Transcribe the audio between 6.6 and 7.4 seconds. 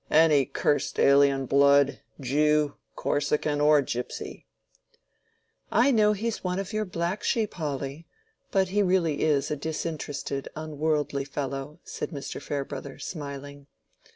your black